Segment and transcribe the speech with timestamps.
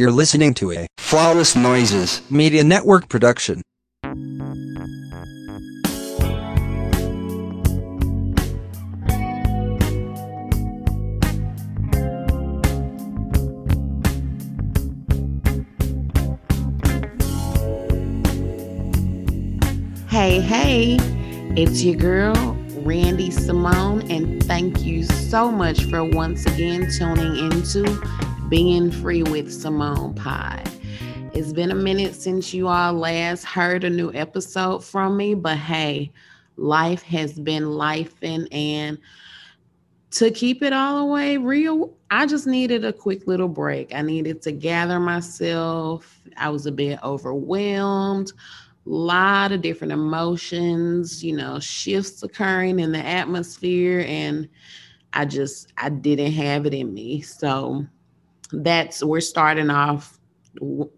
[0.00, 2.22] You're listening to a Flawless Noises.
[2.30, 3.60] Media Network production.
[20.08, 20.96] Hey, hey,
[21.58, 22.34] it's your girl,
[22.86, 27.84] Randi Simone, and thank you so much for once again tuning into
[28.50, 30.68] B'n Free with Simone Pod.
[31.32, 35.56] It's been a minute since you all last heard a new episode from me, but
[35.56, 36.10] hey,
[36.56, 38.98] life has been life and
[40.10, 43.94] to keep it all the way real, I just needed a quick little break.
[43.94, 46.20] I needed to gather myself.
[46.36, 48.32] I was a bit overwhelmed
[48.84, 54.48] a lot of different emotions, you know, shifts occurring in the atmosphere and
[55.12, 57.20] I just I didn't have it in me.
[57.20, 57.86] So
[58.52, 60.18] that's we're starting off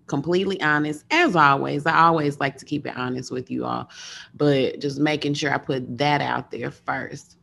[0.06, 1.86] completely honest as always.
[1.86, 3.90] I always like to keep it honest with you all,
[4.34, 7.36] but just making sure I put that out there first.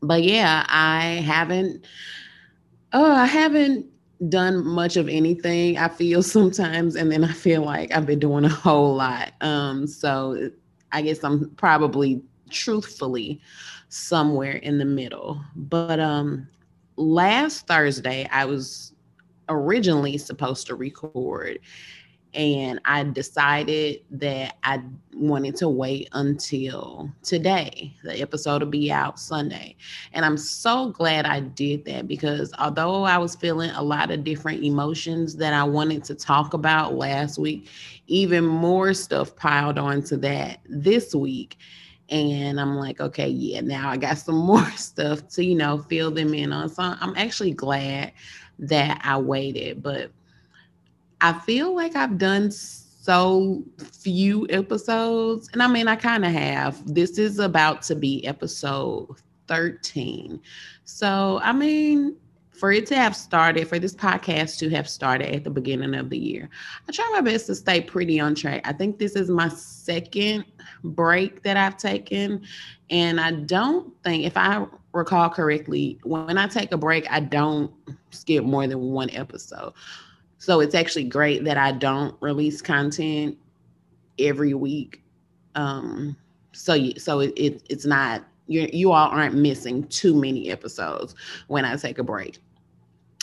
[0.00, 1.86] But yeah, I haven't
[2.92, 3.86] oh, I haven't
[4.28, 8.44] done much of anything i feel sometimes and then i feel like i've been doing
[8.44, 10.50] a whole lot um so
[10.92, 13.40] i guess i'm probably truthfully
[13.88, 16.46] somewhere in the middle but um
[16.96, 18.93] last thursday i was
[19.48, 21.58] originally supposed to record
[22.34, 24.82] and I decided that I
[25.14, 27.94] wanted to wait until today.
[28.02, 29.76] The episode will be out Sunday.
[30.12, 34.24] And I'm so glad I did that because although I was feeling a lot of
[34.24, 37.68] different emotions that I wanted to talk about last week,
[38.08, 41.56] even more stuff piled onto that this week.
[42.10, 46.10] And I'm like, okay, yeah, now I got some more stuff to, you know, fill
[46.10, 46.68] them in on.
[46.68, 48.12] So I'm actually glad
[48.58, 49.82] that I waited.
[49.82, 50.10] But
[51.20, 55.48] I feel like I've done so few episodes.
[55.52, 56.94] And I mean, I kind of have.
[56.94, 59.16] This is about to be episode
[59.48, 60.40] 13.
[60.84, 62.16] So, I mean,
[62.50, 66.08] for it to have started, for this podcast to have started at the beginning of
[66.08, 66.48] the year,
[66.88, 68.62] I try my best to stay pretty on track.
[68.64, 70.44] I think this is my second
[70.82, 72.42] break that I've taken.
[72.90, 77.70] And I don't think, if I recall correctly, when I take a break, I don't
[78.10, 79.74] skip more than one episode.
[80.38, 83.36] So it's actually great that I don't release content
[84.18, 85.02] every week.
[85.54, 86.16] Um,
[86.52, 91.14] so you, so it, it it's not you you all aren't missing too many episodes
[91.48, 92.38] when I take a break.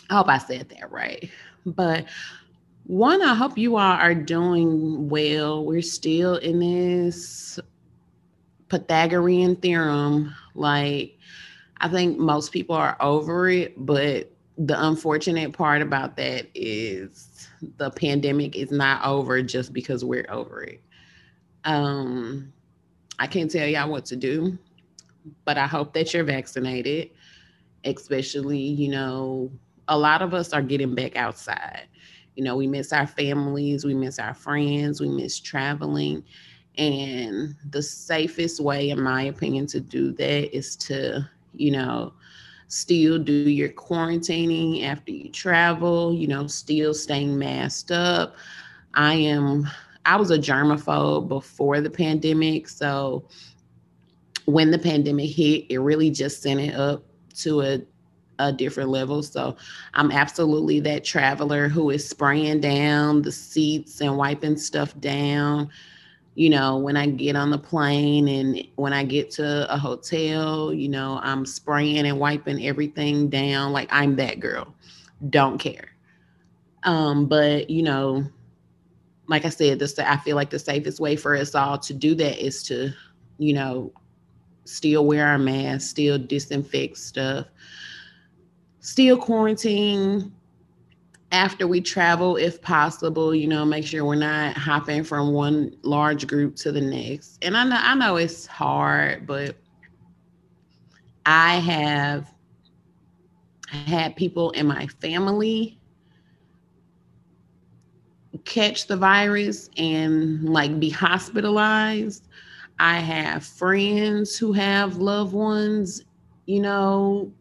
[0.10, 1.30] I hope I said that right.
[1.66, 2.06] But
[2.86, 5.64] one, I hope you all are doing well.
[5.64, 7.60] We're still in this
[8.68, 10.34] Pythagorean theorem.
[10.56, 11.18] Like,
[11.82, 17.90] I think most people are over it, but the unfortunate part about that is the
[17.90, 20.82] pandemic is not over just because we're over it.
[21.66, 22.54] Um,
[23.18, 24.60] I can't tell y'all what to do,
[25.44, 27.10] but I hope that you're vaccinated,
[27.84, 29.52] especially, you know,
[29.88, 31.88] a lot of us are getting back outside.
[32.36, 36.24] You know, we miss our families, we miss our friends, we miss traveling.
[36.78, 42.14] And the safest way, in my opinion, to do that is to, you know,
[42.68, 48.36] still do your quarantining after you travel, you know, still staying masked up.
[48.94, 49.68] I am,
[50.06, 52.68] I was a germaphobe before the pandemic.
[52.68, 53.28] So
[54.46, 57.04] when the pandemic hit, it really just sent it up
[57.36, 57.82] to a
[58.42, 59.24] a different level.
[59.24, 59.56] So
[59.94, 65.70] I'm absolutely that traveler who is spraying down the seats and wiping stuff down,
[66.36, 70.74] you know, when I get on the plane and when I get to a hotel,
[70.74, 74.74] you know, I'm spraying and wiping everything down like I'm that girl.
[75.30, 75.90] Don't care.
[76.84, 78.26] Um, but you know,
[79.28, 82.16] like I said, this I feel like the safest way for us all to do
[82.16, 82.92] that is to,
[83.38, 83.92] you know,
[84.66, 87.48] still wear our mask, still disinfect stuff,
[88.80, 90.34] still quarantine,
[91.32, 96.28] after we travel, if possible, you know, make sure we're not hopping from one large
[96.28, 97.38] group to the next.
[97.42, 99.56] And I know I know it's hard, but
[101.26, 102.34] I have
[103.70, 105.80] had people in my family
[108.44, 112.28] catch the virus and like be hospitalized.
[112.80, 116.04] I have friends who have loved ones,
[116.46, 117.32] you know,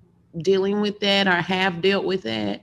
[0.42, 2.62] dealing with that or have dealt with that.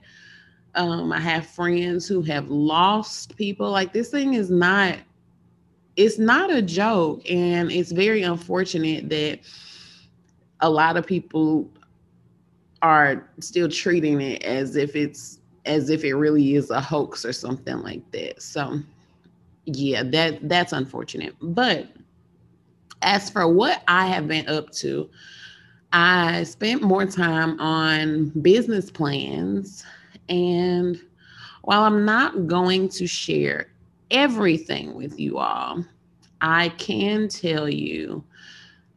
[0.78, 3.70] Um, I have friends who have lost people.
[3.70, 4.96] Like this thing is not,
[5.96, 7.28] it's not a joke.
[7.30, 9.40] And it's very unfortunate that
[10.60, 11.68] a lot of people
[12.80, 17.32] are still treating it as if it's as if it really is a hoax or
[17.32, 18.40] something like that.
[18.40, 18.80] So
[19.66, 21.34] yeah, that that's unfortunate.
[21.40, 21.88] But
[23.02, 25.10] as for what I have been up to,
[25.92, 29.84] I spent more time on business plans.
[30.28, 31.00] And
[31.62, 33.68] while I'm not going to share
[34.10, 35.84] everything with you all,
[36.40, 38.24] I can tell you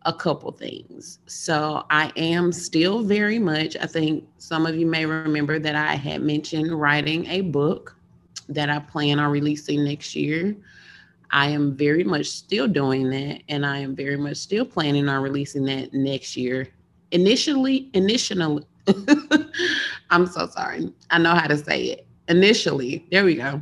[0.04, 1.19] a couple things.
[1.28, 5.95] So I am still very much, I think some of you may remember that I
[5.95, 7.95] had mentioned writing a book
[8.50, 10.56] that I plan on releasing next year.
[11.31, 15.22] I am very much still doing that, and I am very much still planning on
[15.22, 16.68] releasing that next year.
[17.12, 18.66] Initially, initially,
[20.10, 20.92] I'm so sorry.
[21.10, 22.07] I know how to say it.
[22.28, 23.62] Initially, there we go.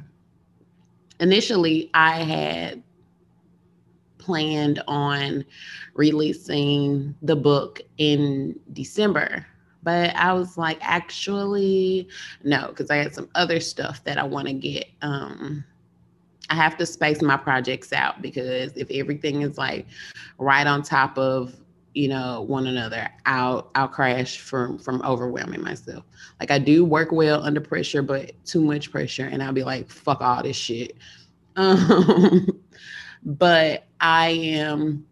[1.19, 2.83] Initially, I had
[4.18, 5.44] planned on
[5.95, 9.45] releasing the book in December.
[9.81, 12.07] But I was like, actually,
[12.44, 14.86] no, because I had some other stuff that I want to get.
[15.01, 15.63] Um,
[16.50, 19.86] I have to space my projects out because if everything is like
[20.38, 21.56] right on top of
[21.94, 26.03] you know one another i'll i'll crash from from overwhelming myself.
[26.39, 29.89] Like i do work well under pressure but too much pressure and i'll be like
[29.89, 30.97] fuck all this shit.
[31.56, 32.47] Um,
[33.24, 35.06] but I am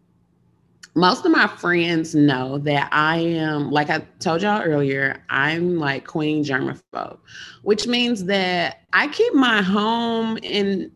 [0.98, 6.04] most of my friends know that I am, like I told y'all earlier, I'm like
[6.04, 7.18] Queen Germaphobe,
[7.62, 10.90] which means that I keep my home and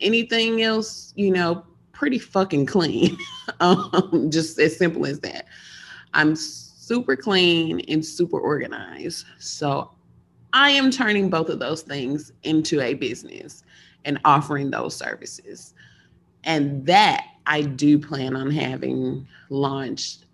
[0.00, 1.64] anything else, you know,
[2.00, 3.16] pretty fucking clean.
[3.60, 5.44] um, just as simple as that.
[6.14, 9.26] I'm super clean and super organized.
[9.38, 9.90] So
[10.54, 13.64] I am turning both of those things into a business
[14.06, 15.74] and offering those services.
[16.44, 20.24] And that I do plan on having launched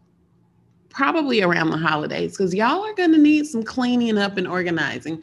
[0.89, 5.21] probably around the holidays because y'all are going to need some cleaning up and organizing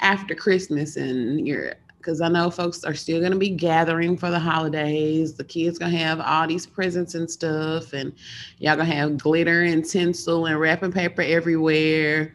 [0.00, 1.72] after Christmas and your
[2.06, 5.34] because I know folks are still going to be gathering for the holidays.
[5.34, 8.12] The kids going to have all these presents and stuff, and
[8.58, 12.32] y'all going to have glitter and tinsel and wrapping paper everywhere.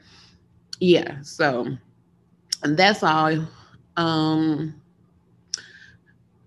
[0.82, 1.68] Yeah, so
[2.64, 3.48] that's all.
[3.96, 4.76] Um,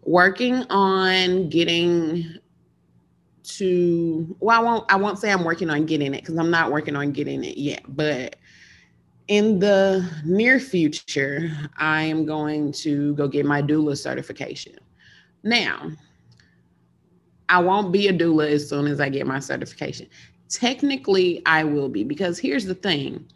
[0.02, 2.26] working on getting
[3.44, 6.70] to well, I won't I won't say I'm working on getting it because I'm not
[6.70, 8.36] working on getting it yet, but
[9.28, 14.74] in the near future, I am going to go get my doula certification.
[15.42, 15.90] Now,
[17.48, 20.08] I won't be a doula as soon as I get my certification.
[20.48, 23.26] Technically, I will be because here's the thing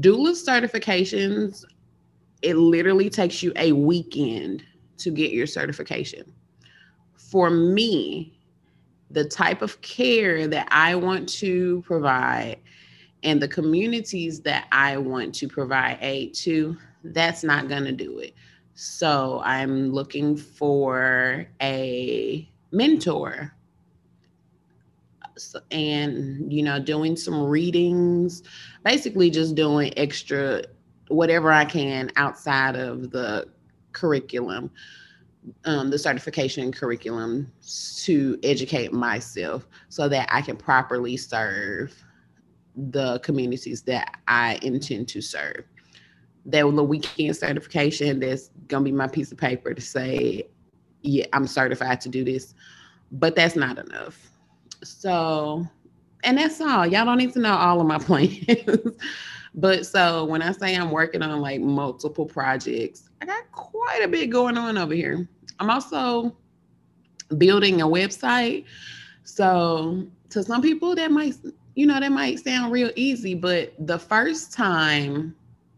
[0.00, 1.64] doula certifications,
[2.42, 4.64] it literally takes you a weekend
[4.98, 6.32] to get your certification.
[7.14, 8.38] For me,
[9.10, 12.58] the type of care that I want to provide
[13.22, 18.18] and the communities that I want to provide aid to, that's not going to do
[18.18, 18.34] it.
[18.74, 23.54] So I'm looking for a mentor
[25.70, 28.42] and you know doing some readings
[28.84, 30.64] basically just doing extra
[31.06, 33.48] whatever i can outside of the
[33.98, 34.70] curriculum,
[35.64, 37.50] um, the certification curriculum
[38.04, 42.04] to educate myself so that I can properly serve
[42.90, 45.64] the communities that I intend to serve.
[46.46, 50.48] That the weekend certification, that's gonna be my piece of paper to say,
[51.02, 52.54] yeah, I'm certified to do this.
[53.10, 54.30] But that's not enough.
[54.84, 55.66] So,
[56.24, 56.86] and that's all.
[56.86, 58.96] Y'all don't need to know all of my plans.
[59.54, 64.08] But so when I say I'm working on like multiple projects, I got quite a
[64.08, 65.28] bit going on over here.
[65.58, 66.36] I'm also
[67.36, 68.64] building a website.
[69.24, 71.34] So to some people that might,
[71.78, 75.32] you know, that might sound real easy, but the first time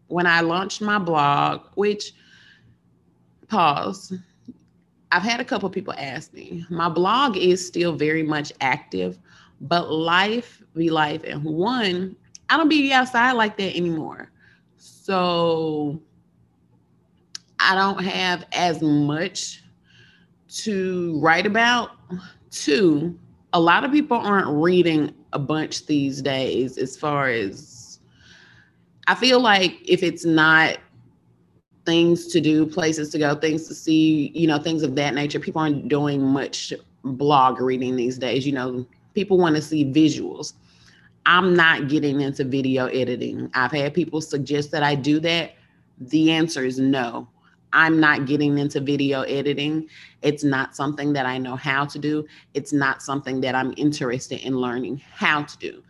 [0.07, 2.13] when I launched my blog, which
[3.47, 4.11] pause,
[5.11, 6.65] I've had a couple people ask me.
[6.71, 9.19] My blog is still very much active,
[9.61, 11.23] but life be life.
[11.23, 12.15] And one,
[12.49, 14.31] I don't be outside like that anymore.
[14.77, 16.01] So
[17.59, 19.61] I don't have as much
[20.63, 21.91] to write about.
[22.49, 23.19] Two,
[23.53, 27.99] a lot of people aren't reading a bunch these days as far as
[29.07, 30.77] I feel like if it's not
[31.85, 35.39] things to do, places to go, things to see, you know, things of that nature,
[35.39, 36.73] people aren't doing much
[37.03, 38.45] blog reading these days.
[38.45, 40.53] You know, people want to see visuals.
[41.25, 43.49] I'm not getting into video editing.
[43.53, 45.53] I've had people suggest that I do that.
[45.99, 47.27] The answer is no.
[47.73, 49.87] I'm not getting into video editing.
[50.21, 52.25] It's not something that I know how to do.
[52.53, 55.83] It's not something that I'm interested in learning how to do.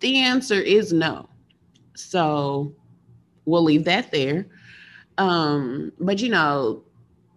[0.00, 1.28] The answer is no.
[1.94, 2.72] So
[3.44, 4.46] we'll leave that there.
[5.18, 6.84] Um, but you know,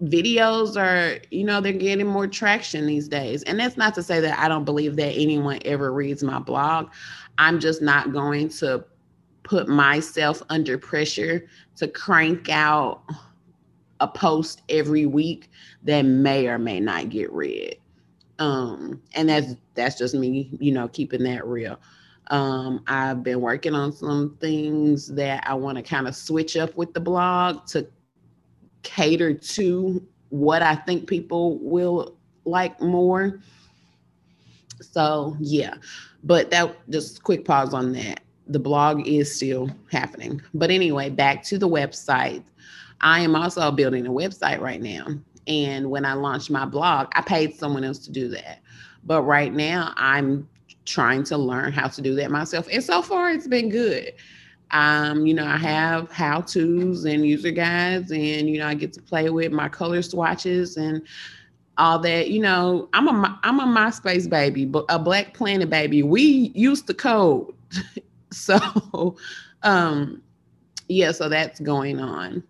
[0.03, 3.43] videos are, you know, they're getting more traction these days.
[3.43, 6.89] And that's not to say that I don't believe that anyone ever reads my blog.
[7.37, 8.83] I'm just not going to
[9.43, 11.47] put myself under pressure
[11.77, 13.03] to crank out
[14.01, 15.49] a post every week
[15.83, 17.77] that may or may not get read.
[18.39, 21.79] Um, and that's that's just me, you know, keeping that real.
[22.27, 26.75] Um, I've been working on some things that I want to kind of switch up
[26.75, 27.87] with the blog to
[28.83, 33.39] cater to what I think people will like more.
[34.81, 35.75] So yeah,
[36.23, 38.21] but that just quick pause on that.
[38.47, 40.41] The blog is still happening.
[40.53, 42.43] But anyway, back to the website.
[43.01, 45.07] I am also building a website right now.
[45.47, 48.59] And when I launched my blog, I paid someone else to do that.
[49.03, 50.47] But right now, I'm
[50.85, 52.67] trying to learn how to do that myself.
[52.71, 54.13] And so far, it's been good.
[54.71, 58.93] Um, you know, I have how to's and user guides, and you know, I get
[58.93, 61.01] to play with my color swatches and
[61.77, 62.29] all that.
[62.29, 66.03] You know, I'm a I'm a MySpace baby, but a Black Planet baby.
[66.03, 67.53] We used to code,
[68.31, 69.17] so
[69.63, 70.21] um,
[70.87, 71.11] yeah.
[71.11, 72.41] So that's going on.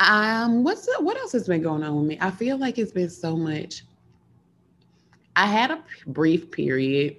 [0.00, 2.18] Um, what's the, what else has been going on with me?
[2.20, 3.84] I feel like it's been so much.
[5.36, 7.16] I had a brief period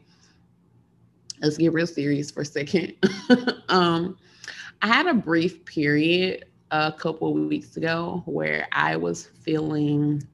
[1.41, 2.93] let's get real serious for a second.
[3.69, 4.17] um,
[4.81, 10.25] I had a brief period a couple weeks ago where I was feeling,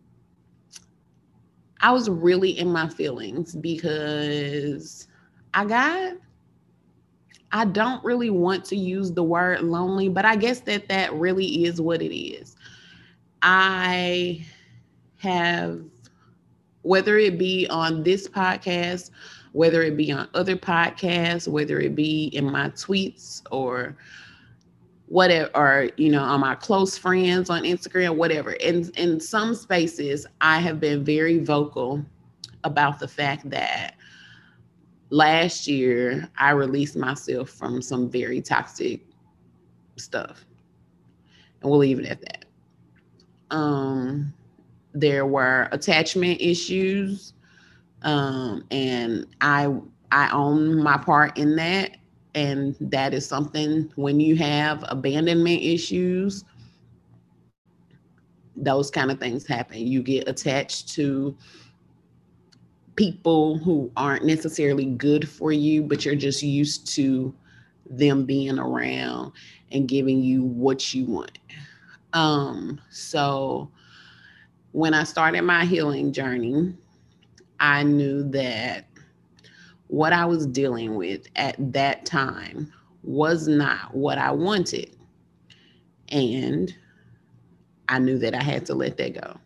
[1.82, 5.08] I was really in my feelings because
[5.54, 6.14] I got,
[7.52, 11.66] I don't really want to use the word lonely, but I guess that that really
[11.66, 12.56] is what it is.
[13.42, 14.46] I
[15.18, 15.82] have,
[16.84, 19.12] whether it be on this podcast
[19.54, 23.96] whether it be on other podcasts, whether it be in my tweets or
[25.08, 28.52] whatever, or you know, on my close friends on Instagram, whatever.
[28.54, 32.04] In in some spaces, I have been very vocal
[32.64, 33.96] about the fact that
[35.12, 39.02] last year I released myself from some very toxic
[39.98, 40.46] stuff.
[41.62, 42.46] And we'll leave it at that.
[43.52, 44.34] Um,
[44.94, 47.34] there were attachment issues
[48.04, 49.74] um, and I
[50.12, 51.98] I own my part in that,
[52.36, 56.44] and that is something when you have abandonment issues,
[58.56, 59.88] those kind of things happen.
[59.88, 61.38] You get attached to
[62.96, 67.34] people who aren't necessarily good for you, but you're just used to
[67.90, 69.32] them being around
[69.72, 71.38] and giving you what you want.
[72.14, 73.72] Um, so
[74.72, 76.74] when I started my healing journey,
[77.60, 78.86] I knew that
[79.88, 82.72] what I was dealing with at that time
[83.04, 84.96] was not what I wanted.
[86.10, 86.74] And
[87.90, 89.38] I knew that I had to let that go.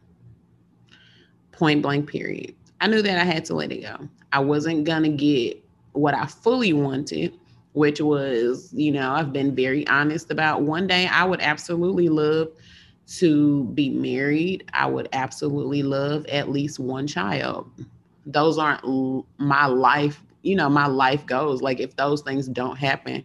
[1.51, 2.55] Point blank, period.
[2.85, 4.07] I knew that I had to let it go.
[4.31, 5.63] I wasn't going to get
[5.93, 7.37] what I fully wanted,
[7.73, 12.49] which was, you know, I've been very honest about one day I would absolutely love
[13.17, 14.69] to be married.
[14.73, 17.69] I would absolutely love at least one child
[18.25, 18.83] those aren't
[19.37, 21.61] my life, you know, my life goes.
[21.61, 23.23] Like if those things don't happen,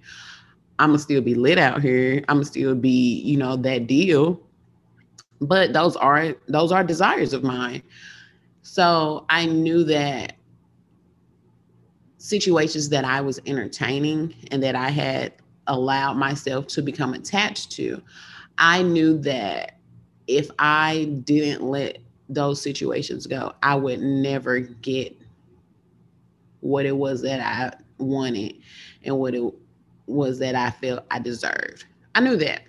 [0.78, 2.24] I'm gonna still be lit out here.
[2.28, 4.40] I'm gonna still be, you know, that deal.
[5.40, 7.82] But those are those are desires of mine.
[8.62, 10.36] So I knew that
[12.18, 15.32] situations that I was entertaining and that I had
[15.66, 18.02] allowed myself to become attached to,
[18.58, 19.78] I knew that
[20.26, 21.98] if I didn't let
[22.28, 25.16] those situations go, I would never get
[26.60, 28.56] what it was that I wanted
[29.02, 29.42] and what it
[30.06, 31.86] was that I felt I deserved.
[32.14, 32.62] I knew that.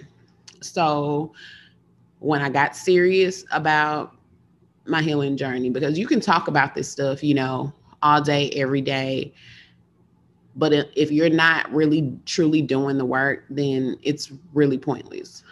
[0.61, 1.33] So
[2.19, 4.15] when I got serious about
[4.85, 8.81] my healing journey, because you can talk about this stuff, you know, all day, every
[8.81, 9.33] day.
[10.55, 15.43] But if you're not really truly doing the work, then it's really pointless.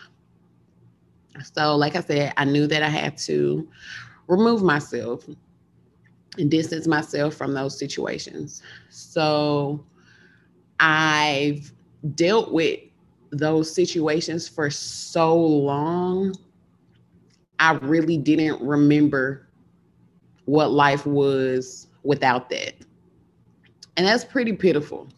[1.54, 3.68] So, like I said, I knew that I had to
[4.28, 5.24] remove myself
[6.38, 8.62] and distance myself from those situations.
[8.90, 9.86] So,
[10.80, 11.72] I've
[12.16, 12.80] dealt with
[13.32, 16.36] those situations for so long,
[17.60, 19.48] I really didn't remember
[20.46, 22.74] what life was without that.
[23.98, 25.10] And that's pretty pitiful,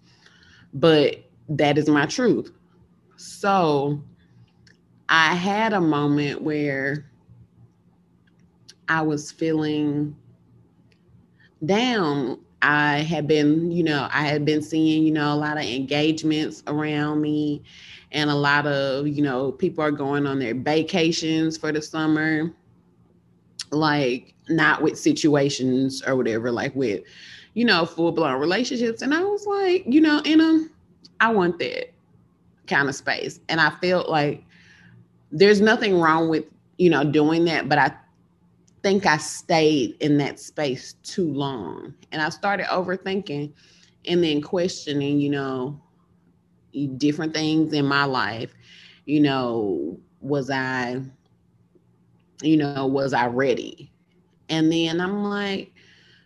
[0.74, 1.17] but
[1.50, 2.51] that is my truth.
[3.17, 4.01] So,
[5.07, 7.05] I had a moment where
[8.88, 10.15] I was feeling
[11.65, 15.63] down I had been, you know, I had been seeing, you know, a lot of
[15.63, 17.63] engagements around me
[18.12, 22.53] and a lot of, you know, people are going on their vacations for the summer,
[23.72, 27.03] like not with situations or whatever, like with,
[27.53, 29.01] you know, full blown relationships.
[29.01, 30.68] And I was like, you know, in a,
[31.20, 31.91] I want that
[32.68, 33.39] kind of space.
[33.50, 34.44] And I felt like
[35.32, 36.46] there's nothing wrong with,
[36.77, 37.91] you know, doing that, but I
[38.83, 41.93] think I stayed in that space too long.
[42.11, 43.53] And I started overthinking
[44.05, 45.79] and then questioning, you know,
[46.97, 48.53] different things in my life.
[49.05, 51.01] You know, was I,
[52.41, 53.91] you know, was I ready?
[54.50, 55.73] And then I'm like,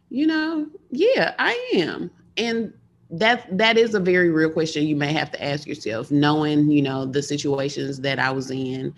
[0.09, 2.11] you know, yeah, I am.
[2.37, 2.73] And
[3.11, 6.81] that that is a very real question you may have to ask yourself knowing you
[6.81, 8.91] know the situations that i was in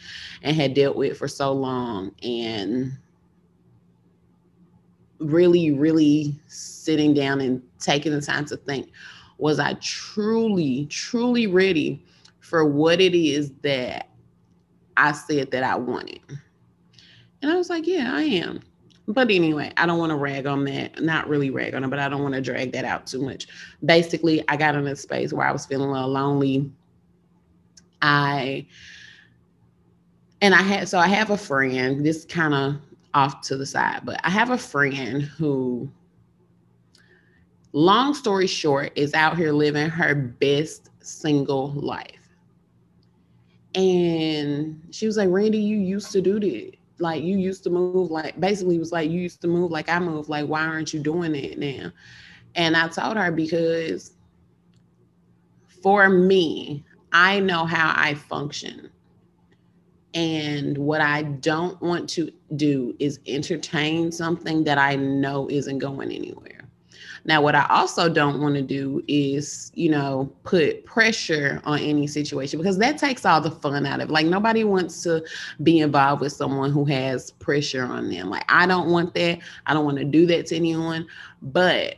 [0.43, 2.97] and had dealt with for so long and
[5.19, 8.91] really, really sitting down and taking the time to think
[9.37, 12.03] was I truly, truly ready
[12.39, 14.09] for what it is that
[14.95, 16.19] I said that I wanted?
[17.41, 18.61] And I was like, yeah, I am.
[19.07, 21.01] But anyway, I don't want to rag on that.
[21.01, 23.47] Not really rag on it, but I don't want to drag that out too much.
[23.85, 26.69] Basically, I got in a space where I was feeling a little lonely.
[28.01, 28.67] I
[30.41, 32.05] and I had so I have a friend.
[32.05, 32.75] This kind of
[33.17, 34.01] off to the side.
[34.05, 35.89] But I have a friend who,
[37.73, 42.29] long story short, is out here living her best single life.
[43.73, 46.73] And she was like, Randi, you used to do that.
[46.99, 49.99] Like you used to move like basically was like you used to move like I
[49.99, 50.29] move.
[50.29, 51.91] Like, why aren't you doing it now?
[52.55, 54.13] And I told her because
[55.81, 58.89] for me, I know how I function.
[60.17, 66.11] And what I don't want to do is entertain something that I know isn't going
[66.11, 66.67] anywhere.
[67.25, 72.07] Now, what I also don't want to do is, you know, put pressure on any
[72.07, 74.11] situation because that takes all the fun out of it.
[74.11, 75.23] Like, nobody wants to
[75.61, 78.31] be involved with someone who has pressure on them.
[78.31, 79.37] Like, I don't want that.
[79.67, 81.05] I don't want to do that to anyone.
[81.43, 81.97] But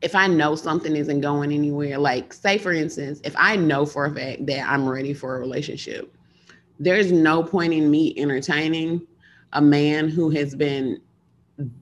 [0.00, 4.06] if I know something isn't going anywhere, like, say, for instance, if I know for
[4.06, 6.14] a fact that I'm ready for a relationship,
[6.78, 9.06] there's no point in me entertaining
[9.52, 11.00] a man who has been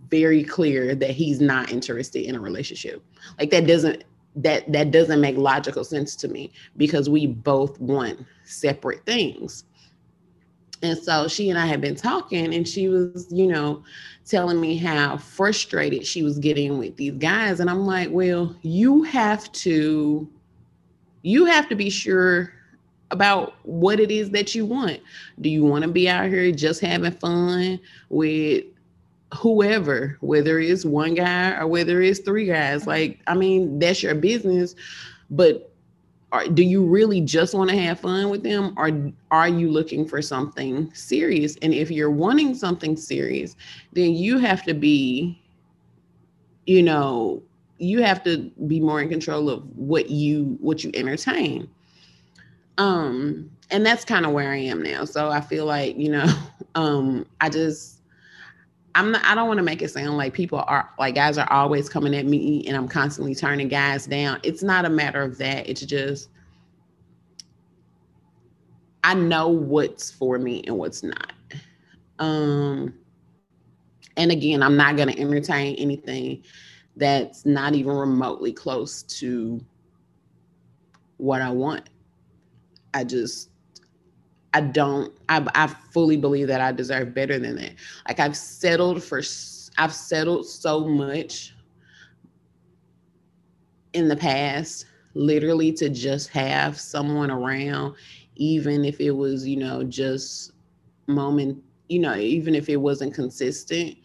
[0.09, 3.03] very clear that he's not interested in a relationship.
[3.39, 4.05] Like that doesn't
[4.37, 9.65] that that doesn't make logical sense to me because we both want separate things.
[10.83, 13.83] And so she and I had been talking and she was, you know,
[14.27, 19.03] telling me how frustrated she was getting with these guys and I'm like, "Well, you
[19.05, 20.29] have to
[21.23, 22.53] you have to be sure
[23.11, 25.01] about what it is that you want.
[25.41, 28.65] Do you want to be out here just having fun with
[29.35, 32.87] whoever, whether it's one guy or whether it's three guys?
[32.87, 34.75] Like, I mean, that's your business,
[35.31, 35.73] but
[36.33, 38.91] are, do you really just want to have fun with them or
[39.31, 41.57] are you looking for something serious?
[41.63, 43.57] And if you're wanting something serious,
[43.93, 45.41] then you have to be,
[46.67, 47.43] you know,
[47.79, 51.69] you have to be more in control of what you what you entertain
[52.79, 55.05] um, and that's kind of where I am now.
[55.05, 56.27] So I feel like, you know,
[56.75, 57.97] um, I just
[58.95, 61.51] I'm not I don't want to make it sound like people are like guys are
[61.53, 64.41] always coming at me and I'm constantly turning guys down.
[64.43, 65.69] It's not a matter of that.
[65.69, 66.31] It's just
[69.05, 71.33] I know what's for me and what's not.
[72.19, 72.95] Um
[74.17, 76.43] and again, I'm not going to entertain anything
[76.97, 79.61] that's not even remotely close to
[81.19, 81.91] what I want.
[82.95, 83.51] I just
[84.55, 87.75] I don't I I fully believe that I deserve better than that.
[88.09, 89.21] Like I've settled for
[89.79, 91.55] I've settled so much
[93.93, 97.95] in the past literally to just have someone around
[98.37, 100.53] even if it was, you know, just
[101.07, 103.97] moment, you know, even if it wasn't consistent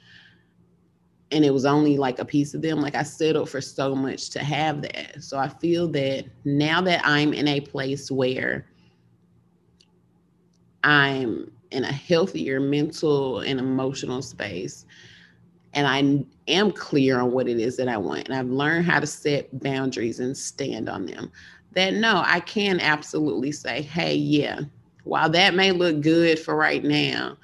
[1.31, 4.29] and it was only like a piece of them like i settled for so much
[4.29, 8.67] to have that so i feel that now that i'm in a place where
[10.83, 14.85] I'm in a healthier mental and emotional space
[15.73, 18.99] and I am clear on what it is that I want and I've learned how
[18.99, 21.31] to set boundaries and stand on them.
[21.73, 24.61] That no, I can absolutely say, hey, yeah,
[25.05, 27.37] while that may look good for right now,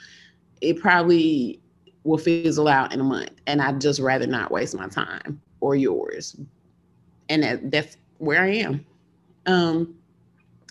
[0.62, 1.62] it probably
[2.04, 3.32] will fizzle out in a month.
[3.47, 6.36] And I'd just rather not waste my time or yours.
[7.30, 8.86] And that, that's where I am.
[9.45, 9.97] Um,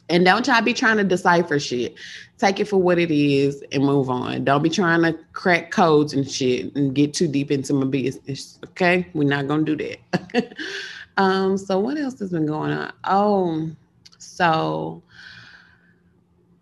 [0.09, 1.95] And don't to be trying to decipher shit.
[2.39, 4.45] Take it for what it is and move on.
[4.45, 8.59] Don't be trying to crack codes and shit and get too deep into my business.
[8.67, 9.09] Okay.
[9.15, 10.55] We're not gonna do that.
[11.17, 12.93] um, so what else has been going on?
[13.05, 13.71] Oh,
[14.19, 15.03] so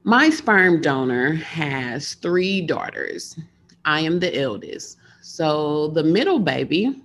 [0.05, 3.39] my sperm donor has three daughters.
[3.85, 4.99] I am the eldest.
[5.23, 7.03] So the middle baby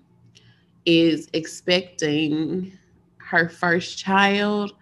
[0.86, 2.78] is expecting
[3.18, 4.74] her first child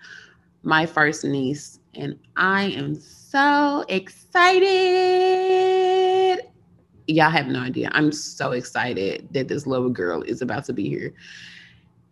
[0.68, 4.66] my first niece, and I am so excited.
[7.08, 7.90] Y'all have no idea.
[7.94, 11.14] I'm so excited that this little girl is about to be here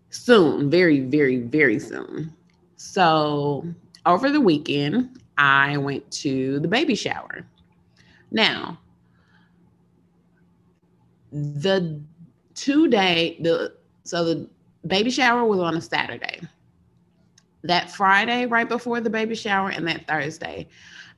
[0.10, 2.34] soon, very, very, very soon.
[2.78, 3.66] So,
[4.06, 7.46] over the weekend, I went to the baby shower.
[8.32, 8.80] Now,
[11.34, 12.02] the
[12.54, 13.74] two day, the
[14.06, 14.48] so the
[14.88, 16.40] baby shower was on a Saturday
[17.68, 20.68] that Friday right before the baby shower and that Thursday,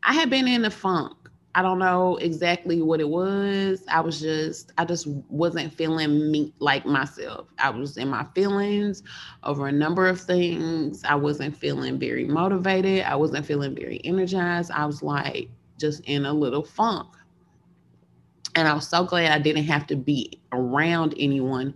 [0.03, 1.15] I had been in a funk.
[1.55, 3.83] I don't know exactly what it was.
[3.87, 7.47] I was just, I just wasn't feeling me like myself.
[7.57, 9.01] I was in my feelings
[9.43, 11.03] over a number of things.
[11.03, 13.05] I wasn't feeling very motivated.
[13.05, 14.69] I wasn't feeling very energized.
[14.69, 17.07] I was like just in a little funk.
[18.53, 21.73] And I was so glad I didn't have to be around anyone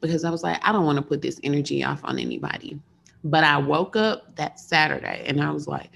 [0.00, 2.80] because I was like, I don't want to put this energy off on anybody.
[3.22, 5.90] But I woke up that Saturday and I was like,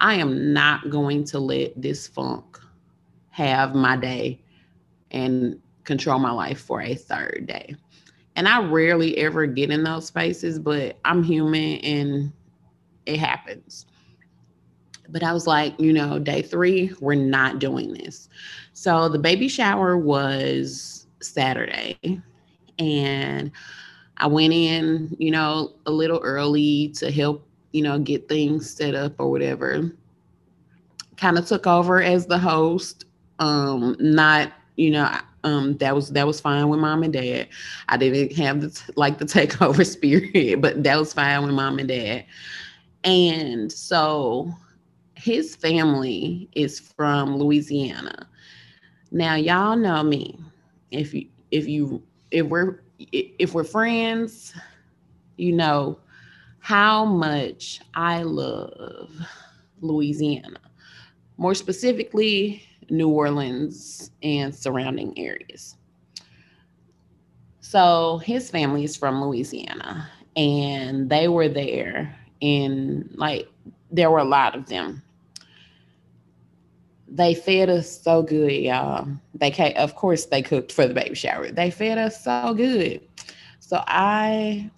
[0.00, 2.58] I am not going to let this funk
[3.30, 4.40] have my day
[5.10, 7.74] and control my life for a third day.
[8.36, 12.32] And I rarely ever get in those spaces, but I'm human and
[13.06, 13.86] it happens.
[15.08, 18.28] But I was like, you know, day three, we're not doing this.
[18.74, 21.98] So the baby shower was Saturday.
[22.78, 23.50] And
[24.18, 28.94] I went in, you know, a little early to help, you know, get things set
[28.94, 29.90] up or whatever.
[31.16, 33.04] Kind of took over as the host.
[33.38, 35.08] Um, not, you know,
[35.44, 37.48] um, that was that was fine with mom and dad.
[37.88, 41.88] I didn't have the like the takeover spirit, but that was fine with mom and
[41.88, 42.24] dad.
[43.04, 44.52] And so
[45.14, 48.28] his family is from Louisiana.
[49.10, 50.38] Now y'all know me.
[50.90, 54.54] If you if you if we're if we're friends,
[55.36, 55.98] you know
[56.60, 59.10] how much I love
[59.80, 60.58] Louisiana,
[61.36, 65.76] more specifically, New Orleans and surrounding areas.
[67.60, 73.48] So his family is from Louisiana, and they were there, and like
[73.90, 75.02] there were a lot of them.
[77.10, 79.08] They fed us so good, y'all.
[79.34, 81.50] They came, of course, they cooked for the baby shower.
[81.50, 83.00] They fed us so good.
[83.60, 84.70] So I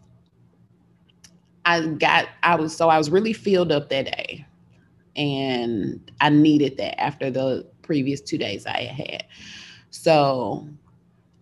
[1.65, 4.47] I got I was so I was really filled up that day.
[5.17, 9.25] And I needed that after the previous two days I had.
[9.91, 10.69] So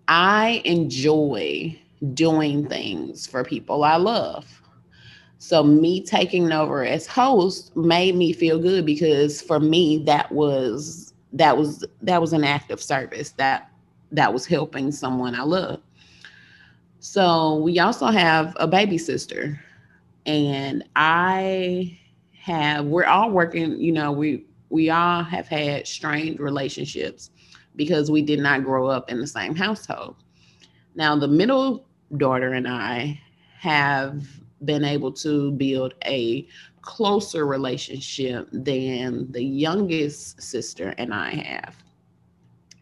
[0.09, 1.79] I enjoy
[2.15, 4.58] doing things for people I love.
[5.39, 11.15] So me taking over as host made me feel good because for me that was
[11.33, 13.71] that was that was an act of service that
[14.11, 15.81] that was helping someone I love.
[16.99, 19.61] So we also have a baby sister
[20.27, 21.99] and I
[22.41, 27.31] have we're all working, you know, we we all have had strained relationships
[27.77, 30.17] because we did not grow up in the same household.
[30.97, 33.21] Now the middle daughter and I
[33.59, 34.27] have
[34.65, 36.47] been able to build a
[36.83, 41.77] closer relationship than the youngest sister and I have.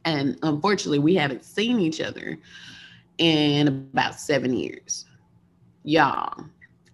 [0.05, 2.39] And unfortunately, we haven't seen each other
[3.19, 5.07] in about seven years.
[5.83, 6.45] Y'all,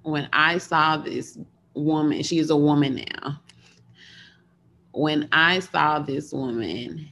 [0.03, 1.39] when I saw this
[1.75, 3.41] woman, she is a woman now.
[4.93, 7.11] When I saw this woman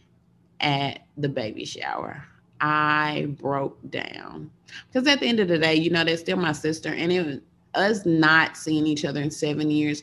[0.60, 2.24] at the baby shower,
[2.60, 4.50] I broke down.
[4.86, 6.90] Because at the end of the day, you know, they're still my sister.
[6.90, 7.42] And it
[7.74, 10.02] us not seeing each other in seven years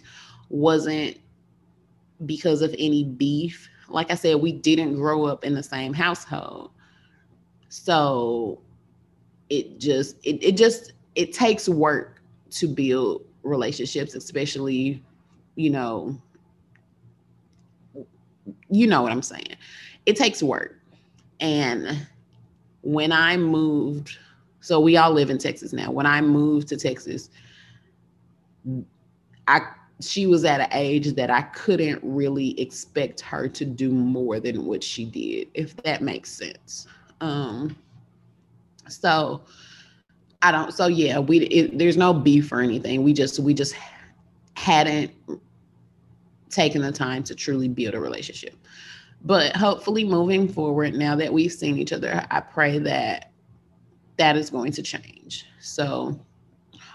[0.49, 1.17] wasn't
[2.25, 3.69] because of any beef.
[3.89, 6.71] Like I said, we didn't grow up in the same household.
[7.69, 8.61] So
[9.49, 15.03] it just it, it just it takes work to build relationships, especially,
[15.55, 16.19] you know,
[18.69, 19.55] you know what I'm saying.
[20.05, 20.79] It takes work.
[21.39, 22.07] And
[22.81, 24.17] when I moved,
[24.59, 25.91] so we all live in Texas now.
[25.91, 27.29] When I moved to Texas,
[29.47, 29.61] I
[29.99, 34.65] she was at an age that I couldn't really expect her to do more than
[34.65, 36.87] what she did, if that makes sense.
[37.19, 37.75] Um,
[38.87, 39.41] so
[40.41, 40.71] I don't.
[40.73, 43.03] So yeah, we it, there's no beef or anything.
[43.03, 43.75] We just we just
[44.55, 45.11] hadn't
[46.49, 48.55] taken the time to truly build a relationship.
[49.23, 53.31] But hopefully, moving forward, now that we've seen each other, I pray that
[54.17, 55.45] that is going to change.
[55.59, 56.19] So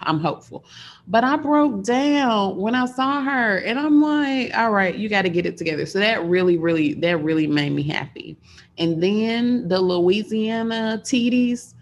[0.07, 0.65] I'm hopeful.
[1.09, 5.23] But I broke down when I saw her and I'm like, all right, you got
[5.23, 5.87] to get it together.
[5.87, 8.37] So that really, really, that really made me happy.
[8.79, 11.75] And then the Louisiana TDs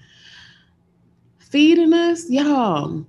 [1.39, 3.05] feeding us, y'all.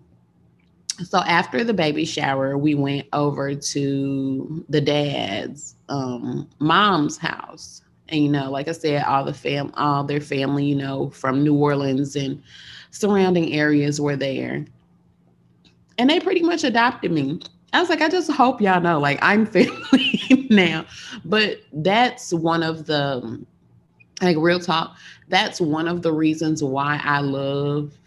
[1.04, 7.82] So after the baby shower, we went over to the dad's um, mom's house.
[8.10, 11.44] And you know, like I said, all the fam all their family, you know, from
[11.44, 12.44] New Orleans and
[12.92, 14.66] surrounding areas were there
[15.98, 17.40] and they pretty much adopted me.
[17.74, 20.86] I was like, I just hope y'all know, like, I'm family now.
[21.24, 23.44] But that's one of the,
[24.22, 24.98] like, real talk,
[25.30, 27.98] that's one of the reasons why I love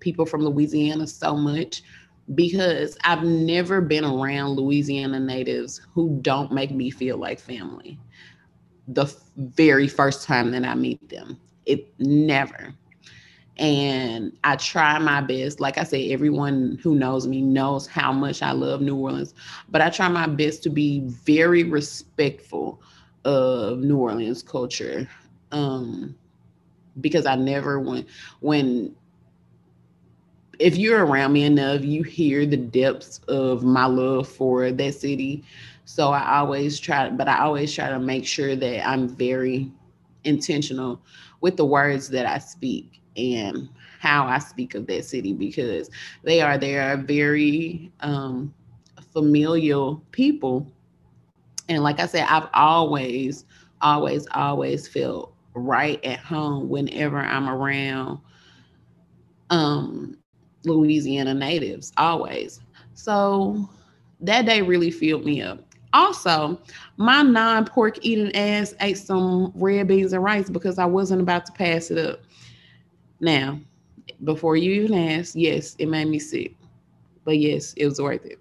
[0.00, 1.82] people from Louisiana so much
[2.34, 7.98] because I've never been around Louisiana natives who don't make me feel like family.
[8.88, 12.74] The very first time that I meet them, it never
[13.58, 15.60] and I try my best.
[15.60, 19.34] Like I said, everyone who knows me knows how much I love New Orleans,
[19.68, 22.80] but I try my best to be very respectful
[23.24, 25.08] of New Orleans culture.
[25.50, 26.14] Um,
[27.00, 28.06] because I never went
[28.40, 28.94] when
[30.58, 35.44] if you're around me enough, you hear the depths of my love for that city.
[35.84, 39.70] So I always try, but I always try to make sure that I'm very
[40.24, 41.00] intentional
[41.40, 43.68] with the words that I speak and
[44.00, 45.90] how I speak of that city because
[46.22, 48.54] they are they are very um,
[49.12, 50.70] familial people.
[51.68, 53.44] And like I said, I've always,
[53.82, 58.20] always, always felt right at home whenever I'm around
[59.50, 60.16] um,
[60.64, 62.60] Louisiana natives, always.
[62.94, 63.68] So
[64.20, 65.64] that day really filled me up.
[65.94, 66.60] Also,
[66.96, 71.46] my non pork eating ass ate some red beans and rice because I wasn't about
[71.46, 72.20] to pass it up.
[73.20, 73.60] Now,
[74.24, 76.54] before you even ask, yes, it made me sick.
[77.24, 78.38] But yes, it was worth it.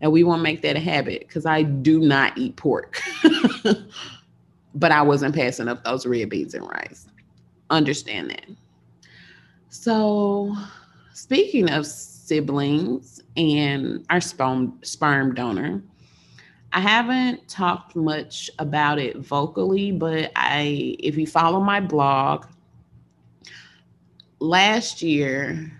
[0.00, 3.00] And we won't make that a habit because I do not eat pork.
[4.74, 7.06] but I wasn't passing up those red beans and rice.
[7.70, 8.46] Understand that.
[9.68, 10.54] So,
[11.14, 15.82] speaking of siblings and our sperm sperm donor,
[16.72, 22.46] I haven't talked much about it vocally, but I if you follow my blog,
[24.42, 25.70] last year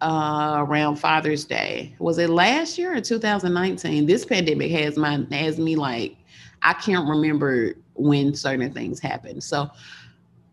[0.00, 1.94] uh, around Father's Day.
[1.98, 4.06] Was it last year or 2019?
[4.06, 6.16] This pandemic has my has me like
[6.62, 9.42] I can't remember when certain things happened.
[9.42, 9.70] So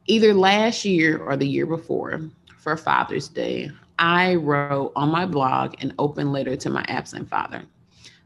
[0.06, 2.22] either last year or the year before
[2.60, 7.64] for Father's Day, I wrote on my blog an open letter to my absent father.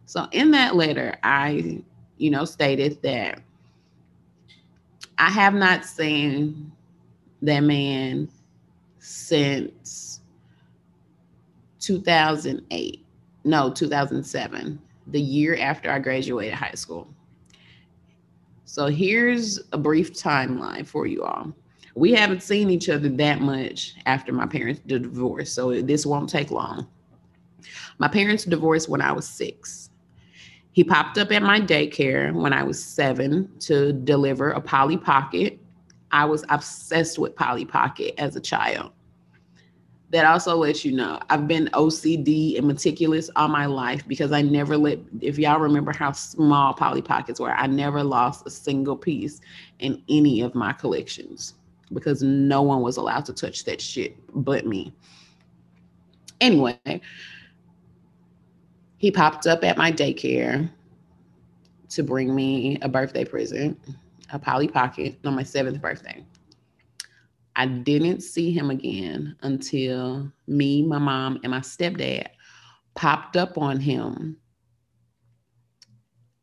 [0.05, 1.81] So in that letter, I,
[2.17, 3.41] you know, stated that
[5.17, 6.71] I have not seen
[7.41, 8.29] that man
[8.99, 10.21] since
[11.79, 13.05] 2008.
[13.45, 17.13] No, 2007, the year after I graduated high school.
[18.65, 21.53] So here's a brief timeline for you all.
[21.95, 26.51] We haven't seen each other that much after my parents divorced, so this won't take
[26.51, 26.87] long.
[27.97, 29.89] My parents divorced when I was six.
[30.71, 35.58] He popped up at my daycare when I was seven to deliver a Polly Pocket.
[36.11, 38.91] I was obsessed with Polly Pocket as a child
[40.11, 44.41] that also lets you know I've been OCD and meticulous all my life because I
[44.41, 48.97] never let, if y'all remember how small Polly Pockets were, I never lost a single
[48.97, 49.39] piece
[49.79, 51.55] in any of my collections
[51.93, 54.93] because no one was allowed to touch that shit but me.
[56.41, 56.79] Anyway,
[58.97, 60.69] he popped up at my daycare
[61.89, 63.77] to bring me a birthday present,
[64.31, 66.23] a Polly Pocket on my seventh birthday.
[67.55, 72.27] I didn't see him again until me, my mom, and my stepdad
[72.95, 74.37] popped up on him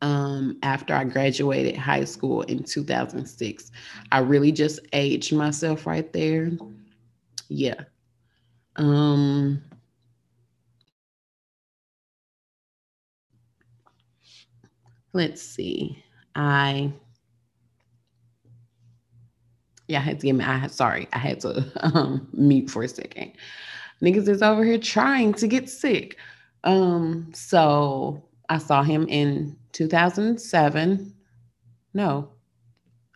[0.02, 3.70] um, after I graduated high school in 2006.
[4.12, 6.50] I really just aged myself right there.
[7.48, 7.80] Yeah.
[8.76, 9.62] Um,
[15.12, 16.04] let's see.
[16.34, 16.92] I
[19.88, 20.44] yeah, I had to get me.
[20.44, 23.32] I sorry, I had to um, mute for a second.
[24.02, 26.16] Niggas is over here trying to get sick.
[26.64, 31.14] Um, so I saw him in 2007.
[31.94, 32.28] No,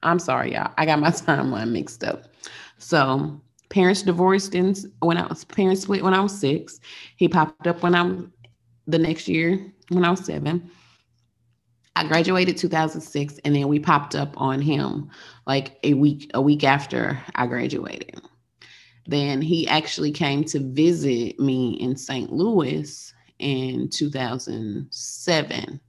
[0.02, 0.72] I'm sorry, y'all.
[0.78, 2.24] I got my timeline mixed up.
[2.78, 6.80] So parents divorced in when I was parents split when I was six.
[7.16, 8.24] He popped up when I was
[8.87, 10.70] the next year when I was seven.
[11.96, 15.11] I graduated 2006 and then we popped up on him
[15.46, 18.20] like a week a week after I graduated.
[19.07, 22.33] Then he actually came to visit me in St.
[22.33, 25.81] Louis in 2007.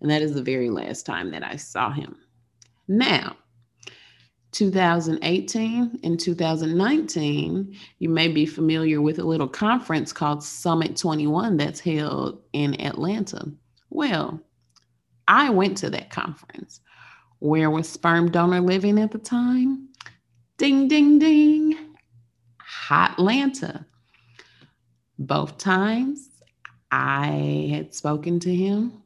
[0.00, 2.16] And that is the very last time that I saw him.
[2.88, 3.36] Now,
[4.52, 11.80] 2018 and 2019, you may be familiar with a little conference called Summit 21 that's
[11.80, 13.52] held in Atlanta.
[13.90, 14.40] Well,
[15.30, 16.80] I went to that conference.
[17.38, 19.88] Where was sperm donor living at the time?
[20.58, 21.78] Ding, ding, ding.
[22.90, 23.86] Atlanta.
[25.20, 26.30] Both times
[26.90, 29.04] I had spoken to him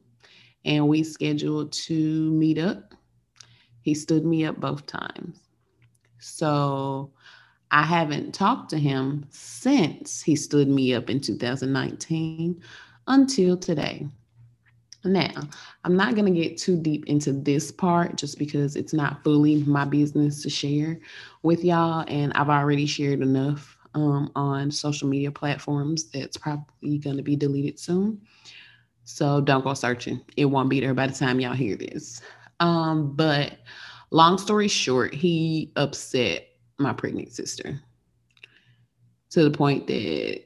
[0.65, 2.95] and we scheduled to meet up.
[3.81, 5.39] He stood me up both times.
[6.17, 7.13] So
[7.69, 12.63] I haven't talked to him since he stood me up in 2019
[13.05, 14.07] until today.
[15.05, 15.47] Now,
[15.83, 19.63] I'm not going to get too deep into this part just because it's not fully
[19.63, 20.99] my business to share
[21.43, 22.05] with y'all.
[22.07, 27.35] And I've already shared enough um, on social media platforms that's probably going to be
[27.35, 28.21] deleted soon.
[29.05, 30.19] So don't go searching.
[30.35, 32.21] It won't be there by the time y'all hear this.
[32.59, 33.59] Um, but
[34.11, 37.79] long story short, he upset my pregnant sister
[39.29, 40.41] to the point that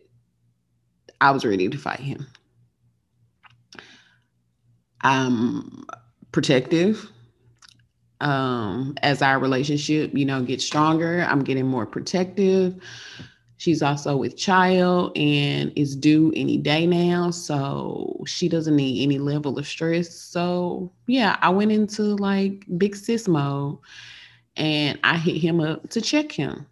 [1.21, 2.27] I was ready to fight him.
[5.01, 5.85] I'm
[6.31, 7.11] protective.
[8.21, 12.75] Um, as our relationship, you know, gets stronger, I'm getting more protective.
[13.57, 17.31] She's also with child and is due any day now.
[17.31, 20.13] So she doesn't need any level of stress.
[20.15, 23.77] So yeah, I went into like big sis mode
[24.55, 26.65] and I hit him up to check him.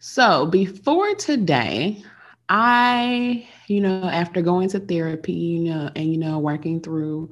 [0.00, 2.02] So before today,
[2.50, 7.30] I, you know, after going to therapy, you know, and, you know, working through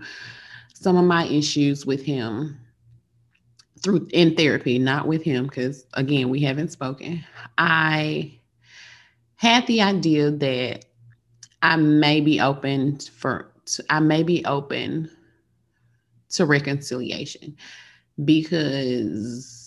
[0.74, 2.56] some of my issues with him
[3.82, 7.24] through in therapy, not with him, because again, we haven't spoken.
[7.58, 8.38] I
[9.34, 10.84] had the idea that
[11.62, 13.52] I may be open for,
[13.90, 15.10] I may be open
[16.30, 17.56] to reconciliation
[18.24, 19.57] because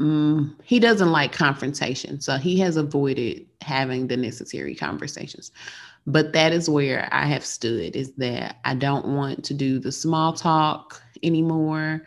[0.00, 2.20] Mm, he doesn't like confrontation.
[2.20, 5.52] So he has avoided having the necessary conversations.
[6.06, 9.92] But that is where I have stood is that I don't want to do the
[9.92, 12.02] small talk anymore.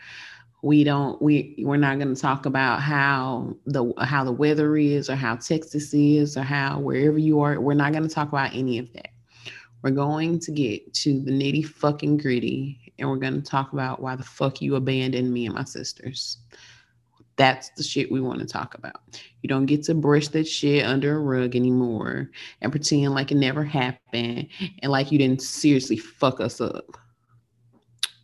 [0.63, 5.09] We don't we we're not going to talk about how the how the weather is
[5.09, 7.59] or how Texas is or how wherever you are.
[7.61, 9.09] We're not going to talk about any of that.
[9.83, 14.01] We're going to get to the nitty fucking gritty and we're going to talk about
[14.01, 16.37] why the fuck you abandoned me and my sisters.
[17.35, 19.01] That's the shit we want to talk about.
[19.41, 22.29] You don't get to brush that shit under a rug anymore
[22.61, 24.47] and pretend like it never happened
[24.81, 26.97] and like you didn't seriously fuck us up.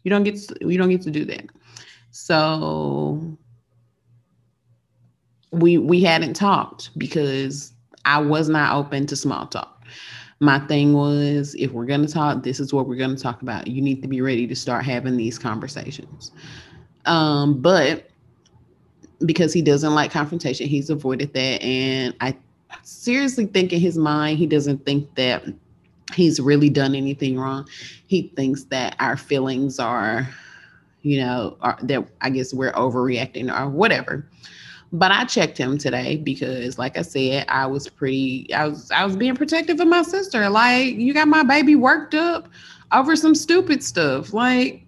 [0.03, 1.45] You don't get to, you don't get to do that.
[2.11, 3.37] So
[5.51, 7.73] we we hadn't talked because
[8.05, 9.83] I was not open to small talk.
[10.39, 13.41] My thing was if we're going to talk, this is what we're going to talk
[13.41, 13.67] about.
[13.67, 16.31] You need to be ready to start having these conversations.
[17.05, 18.08] Um, but
[19.25, 20.67] because he doesn't like confrontation.
[20.67, 21.61] He's avoided that.
[21.61, 22.35] And I
[22.83, 25.43] seriously think in his mind, he doesn't think that
[26.13, 27.67] he's really done anything wrong.
[28.07, 30.27] He thinks that our feelings are,
[31.01, 34.25] you know, are, that I guess we're overreacting or whatever.
[34.91, 39.05] But I checked him today because, like I said, I was pretty, I was, I
[39.05, 40.49] was being protective of my sister.
[40.49, 42.49] Like, you got my baby worked up
[42.91, 44.33] over some stupid stuff.
[44.33, 44.83] Like,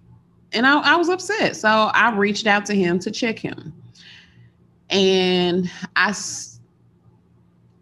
[0.52, 1.54] and I, I was upset.
[1.54, 3.72] So I reached out to him to check him
[4.92, 6.14] and I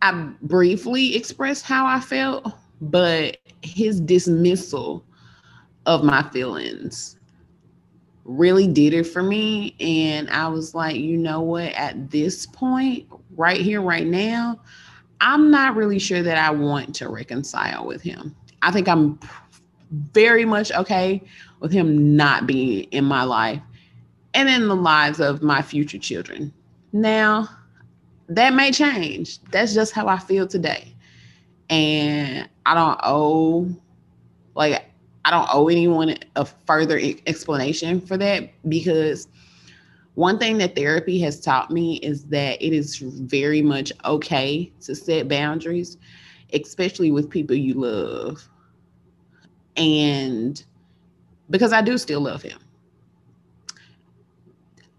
[0.02, 5.04] I briefly expressed how I felt, but his dismissal
[5.84, 7.18] of my feelings
[8.24, 13.06] really did it for me and I was like, you know what, at this point
[13.36, 14.60] right here right now,
[15.20, 18.34] I'm not really sure that I want to reconcile with him.
[18.62, 19.18] I think I'm
[19.90, 21.22] very much okay
[21.58, 23.60] with him not being in my life
[24.32, 26.52] and in the lives of my future children.
[26.92, 27.48] Now,
[28.28, 29.40] that may change.
[29.50, 30.94] That's just how I feel today.
[31.68, 33.68] And I don't owe,
[34.54, 34.84] like,
[35.24, 39.28] I don't owe anyone a further explanation for that because
[40.14, 44.94] one thing that therapy has taught me is that it is very much okay to
[44.94, 45.96] set boundaries,
[46.52, 48.48] especially with people you love.
[49.76, 50.62] And
[51.48, 52.58] because I do still love him,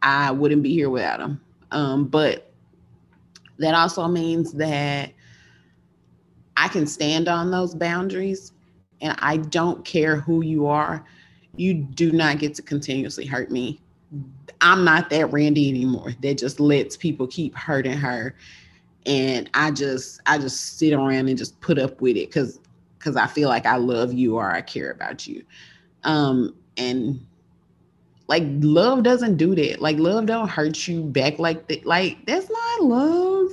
[0.01, 1.41] I wouldn't be here without him.
[1.71, 2.51] Um, but
[3.59, 5.13] that also means that
[6.57, 8.53] I can stand on those boundaries
[9.01, 11.05] and I don't care who you are.
[11.55, 13.81] you do not get to continuously hurt me.
[14.61, 18.35] I'm not that Randi anymore that just lets people keep hurting her.
[19.05, 22.59] And I just I just sit around and just put up with it because
[22.99, 25.43] because I feel like I love you or I care about you.
[26.03, 27.25] Um and
[28.31, 29.81] like love doesn't do that.
[29.81, 31.85] Like love don't hurt you back like that.
[31.85, 33.49] Like that's not love.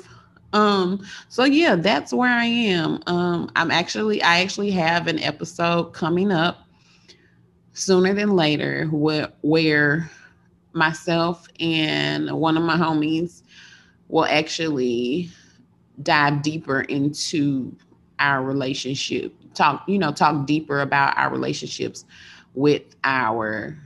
[0.52, 3.02] Um, so yeah, that's where I am.
[3.08, 6.64] Um, I'm actually I actually have an episode coming up
[7.72, 10.08] sooner than later where where
[10.74, 13.42] myself and one of my homies
[14.06, 15.28] will actually
[16.04, 17.74] dive deeper into
[18.20, 22.04] our relationship talk you know talk deeper about our relationships
[22.54, 23.76] with our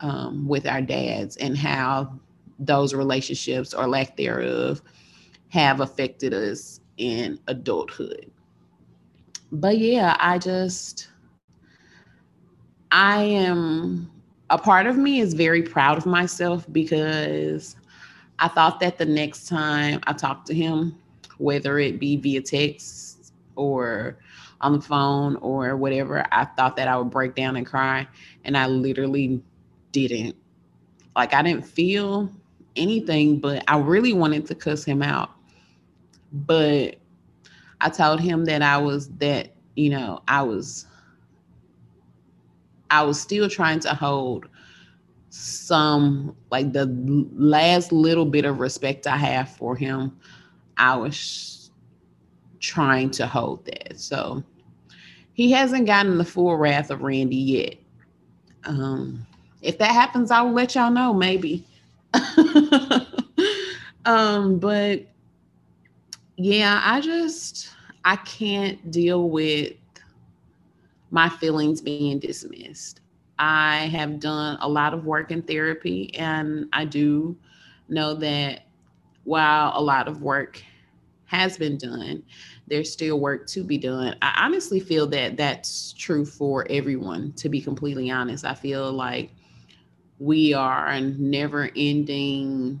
[0.00, 2.12] um, with our dads and how
[2.58, 4.82] those relationships or lack thereof
[5.48, 8.30] have affected us in adulthood
[9.52, 11.08] but yeah i just
[12.90, 14.10] i am
[14.50, 17.76] a part of me is very proud of myself because
[18.38, 20.96] I thought that the next time I talked to him,
[21.38, 24.18] whether it be via text or
[24.60, 28.06] on the phone or whatever, I thought that I would break down and cry.
[28.44, 29.42] And I literally
[29.92, 30.36] didn't.
[31.16, 32.30] Like, I didn't feel
[32.76, 35.30] anything, but I really wanted to cuss him out.
[36.32, 36.96] But
[37.80, 40.86] I told him that I was, that, you know, I was
[42.90, 44.48] I was still trying to hold
[45.30, 46.86] some like the
[47.34, 50.18] last little bit of respect I have for him.
[50.76, 51.70] I was
[52.60, 54.00] trying to hold that.
[54.00, 54.42] So
[55.34, 57.74] he hasn't gotten the full wrath of Randi yet.
[58.64, 59.26] Um,
[59.62, 61.64] if that happens, I'll let y'all know, maybe.
[64.04, 65.06] um, but
[66.36, 67.70] yeah, I just
[68.04, 69.72] I can't deal with
[71.10, 73.00] my feelings being dismissed.
[73.38, 77.36] I have done a lot of work in therapy, and I do
[77.88, 78.66] know that
[79.24, 80.62] while a lot of work
[81.26, 82.22] has been done,
[82.68, 84.16] there's still work to be done.
[84.22, 88.44] I honestly feel that that's true for everyone, to be completely honest.
[88.44, 89.30] I feel like
[90.18, 92.80] we are never ending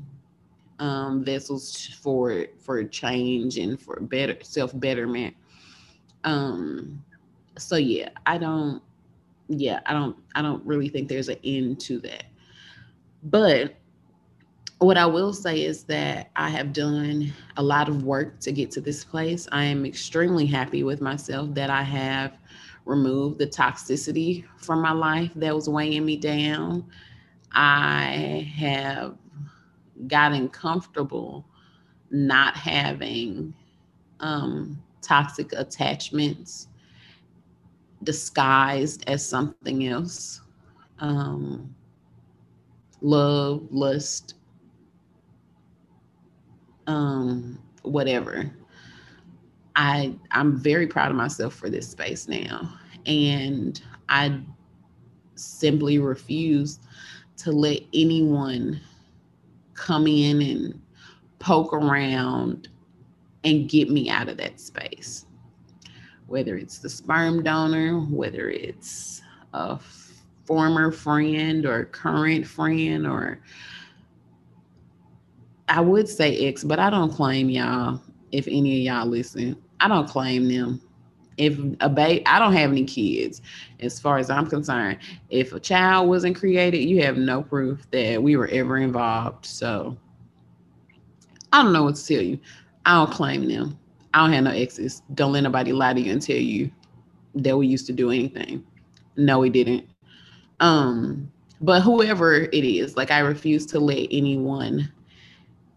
[0.78, 5.34] um, vessels for for change and for better self betterment.
[6.24, 7.02] Um,
[7.56, 8.82] so yeah, I don't
[9.48, 12.24] yeah, I don't I don't really think there's an end to that.
[13.24, 13.74] But
[14.78, 18.70] what I will say is that I have done a lot of work to get
[18.72, 19.48] to this place.
[19.50, 22.38] I am extremely happy with myself that I have
[22.84, 26.84] removed the toxicity from my life that was weighing me down.
[27.52, 29.16] I have
[30.06, 31.46] gotten comfortable
[32.10, 33.54] not having
[34.20, 36.68] um, toxic attachments
[38.02, 40.40] disguised as something else
[41.00, 41.74] um,
[43.00, 44.34] love, lust,
[46.86, 48.50] um, whatever.
[49.76, 52.74] I I'm very proud of myself for this space now,
[53.06, 54.40] and I
[55.36, 56.80] simply refuse
[57.38, 58.80] to let anyone
[59.74, 60.82] come in and
[61.38, 62.68] poke around
[63.44, 65.26] and get me out of that space
[66.28, 69.22] whether it's the sperm donor, whether it's
[69.54, 69.78] a
[70.44, 73.40] former friend or current friend, or
[75.68, 78.00] I would say ex, but I don't claim y'all.
[78.30, 80.82] If any of y'all listen, I don't claim them.
[81.38, 83.40] If a baby, I don't have any kids,
[83.80, 84.98] as far as I'm concerned.
[85.30, 89.46] If a child wasn't created, you have no proof that we were ever involved.
[89.46, 89.96] So
[91.52, 92.38] I don't know what to tell you.
[92.84, 93.78] I don't claim them.
[94.12, 95.02] I don't have no exes.
[95.14, 96.70] Don't let nobody lie to you and tell you
[97.36, 98.64] that we used to do anything.
[99.16, 99.86] No, we didn't.
[100.60, 101.30] Um,
[101.60, 104.90] but whoever it is, like I refuse to let anyone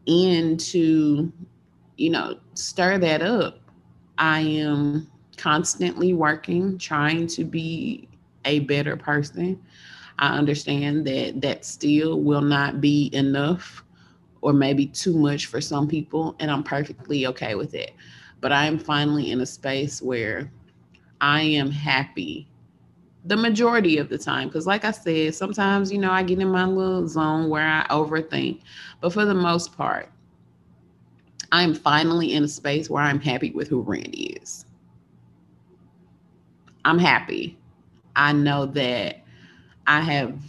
[0.06, 1.32] into,
[1.98, 3.60] you know, stir that up.
[4.18, 5.10] I am
[5.42, 8.08] constantly working, trying to be
[8.46, 9.62] a better person.
[10.20, 13.84] I understand that that still will not be enough
[14.42, 17.92] or maybe too much for some people, and I'm perfectly okay with it
[18.42, 20.52] but I am finally in a space where
[21.22, 22.48] I am happy
[23.26, 24.48] the majority of the time.
[24.48, 27.86] Because, like I said, sometimes, you know, I get in my little zone where I
[27.92, 28.62] overthink.
[29.00, 30.10] But for the most part,
[31.52, 34.66] I'm finally in a space where I'm happy with who Randi is.
[36.86, 37.58] I'm happy.
[38.16, 39.24] I know that
[39.88, 40.40] I have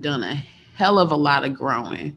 [0.00, 0.34] done a
[0.76, 2.16] hell of a lot of growing.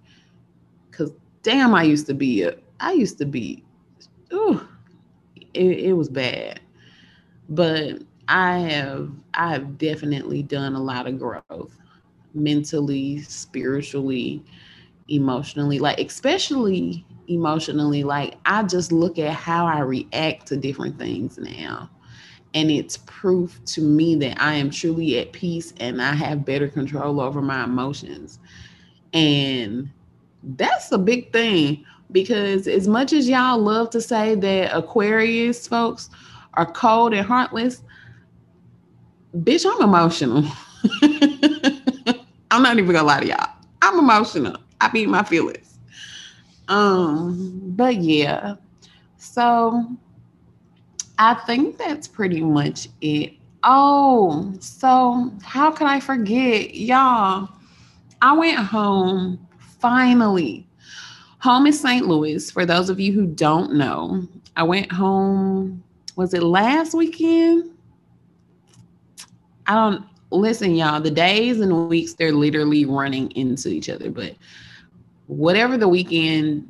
[0.92, 1.12] Cause
[1.44, 3.64] damn, I used to be a I used to be
[4.34, 4.62] ooh,
[5.54, 6.60] it, it was bad.
[7.50, 11.80] But I have I have definitely done a lot of growth
[12.34, 14.44] mentally, spiritually,
[15.10, 18.04] emotionally, like especially emotionally.
[18.04, 21.90] Like I just look at how I react to different things now.
[22.56, 26.68] And it's proof to me that I am truly at peace and I have better
[26.68, 28.40] control over my emotions.
[29.14, 29.90] And
[30.42, 36.10] that's a big thing because as much as y'all love to say that Aquarius folks
[36.54, 37.84] are cold and heartless,
[39.38, 40.44] bitch, I'm emotional.
[42.52, 43.50] I'm not even gonna lie to y'all.
[43.82, 44.58] I'm emotional.
[44.80, 45.78] I beat my feelings.
[46.68, 48.56] Um, but yeah.
[49.18, 49.86] So
[51.18, 53.34] I think that's pretty much it.
[53.64, 56.76] Oh, so how could I forget?
[56.76, 57.50] Y'all,
[58.22, 59.46] I went home
[59.80, 60.68] finally.
[61.40, 62.08] Home is St.
[62.08, 62.52] Louis.
[62.52, 65.84] For those of you who don't know, I went home,
[66.16, 67.72] was it last weekend?
[69.68, 71.02] I don't listen, y'all.
[71.02, 74.10] The days and weeks, they're literally running into each other.
[74.10, 74.36] But
[75.28, 76.68] whatever the weekend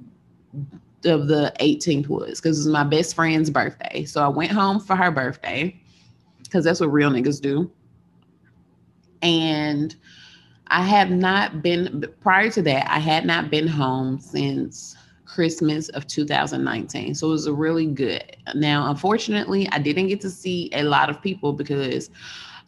[1.06, 4.06] of the 18th was, because it was my best friend's birthday.
[4.06, 5.80] So I went home for her birthday,
[6.43, 7.72] because that's what real niggas do.
[9.22, 9.95] And
[10.68, 14.95] I have not been, prior to that, I had not been home since
[15.26, 17.16] Christmas of 2019.
[17.16, 18.38] So it was really good.
[18.53, 22.10] Now, unfortunately, I didn't get to see a lot of people because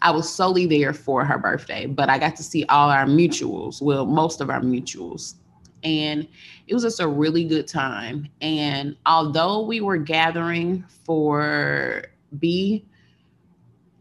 [0.01, 3.81] I was solely there for her birthday, but I got to see all our mutuals,
[3.81, 5.35] well, most of our mutuals.
[5.83, 6.27] And
[6.67, 8.27] it was just a really good time.
[8.41, 12.03] And although we were gathering for
[12.39, 12.85] B,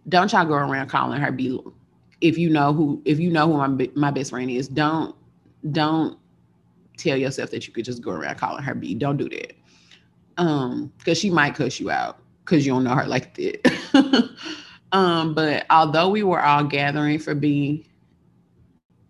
[0.08, 1.60] don't y'all go around calling her B.
[2.20, 5.14] If you know who, if you know who my my best friend is, don't
[5.72, 6.18] don't
[6.96, 8.94] tell yourself that you could just go around calling her B.
[8.94, 9.52] Don't do that,
[10.38, 14.30] um, because she might cuss you out because you don't know her like that.
[14.92, 17.86] Um, but although we were all gathering for B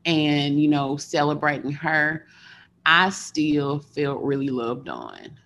[0.04, 2.26] and, you know, celebrating her,
[2.87, 5.37] I still felt really loved on.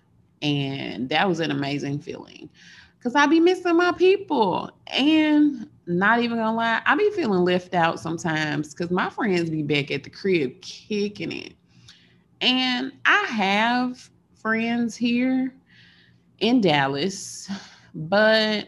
[0.43, 2.49] And that was an amazing feeling
[2.97, 4.69] because I be missing my people.
[4.87, 9.63] And not even gonna lie, I be feeling left out sometimes because my friends be
[9.63, 11.53] back at the crib kicking it.
[12.41, 15.53] And I have friends here
[16.39, 17.49] in Dallas,
[17.93, 18.67] but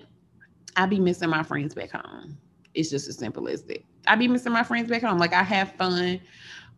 [0.76, 2.38] I be missing my friends back home.
[2.74, 3.84] It's just as simple as that.
[4.08, 5.20] I be missing my friends back home.
[5.20, 6.20] Like I have fun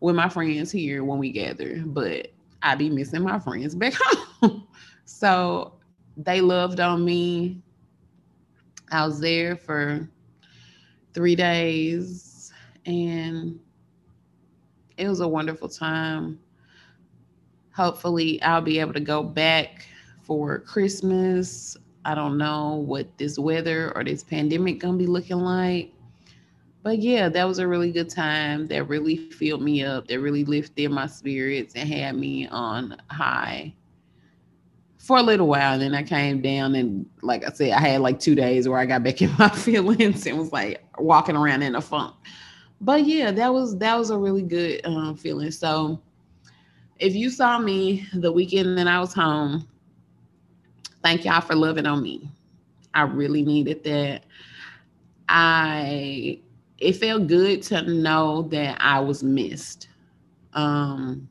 [0.00, 2.28] with my friends here when we gather, but
[2.62, 3.94] I be missing my friends back
[4.40, 4.66] home.
[5.04, 5.74] so
[6.16, 7.62] they loved on me.
[8.90, 10.08] I was there for
[11.12, 12.52] three days
[12.84, 13.58] and
[14.96, 16.38] it was a wonderful time.
[17.74, 19.86] Hopefully, I'll be able to go back
[20.22, 21.76] for Christmas
[22.06, 25.92] I don't know what this weather or this pandemic gonna be looking like.
[26.86, 28.68] But yeah, that was a really good time.
[28.68, 30.06] That really filled me up.
[30.06, 33.74] That really lifted my spirits and had me on high
[34.96, 35.72] for a little while.
[35.72, 38.78] And then I came down and like I said, I had like two days where
[38.78, 42.14] I got back in my feelings and was like walking around in a funk.
[42.80, 45.50] But yeah, that was that was a really good um, feeling.
[45.50, 46.00] So
[47.00, 49.66] if you saw me the weekend that I was home,
[51.02, 52.30] Thank y'all for loving on me.
[52.94, 54.22] I really needed that.
[55.28, 56.38] I
[56.78, 59.88] it felt good to know that I was missed.
[60.52, 61.28] Um